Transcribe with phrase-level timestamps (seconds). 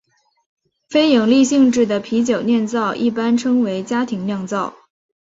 [0.89, 4.73] 非营利性质的啤酒酿造一般称为家庭酿造。